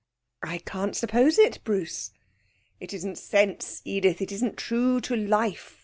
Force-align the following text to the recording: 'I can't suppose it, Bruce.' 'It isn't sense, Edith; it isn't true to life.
'I 0.41 0.57
can't 0.65 0.95
suppose 0.95 1.37
it, 1.37 1.59
Bruce.' 1.63 2.09
'It 2.79 2.91
isn't 2.91 3.19
sense, 3.19 3.83
Edith; 3.85 4.19
it 4.19 4.31
isn't 4.31 4.57
true 4.57 4.99
to 5.01 5.15
life. 5.15 5.79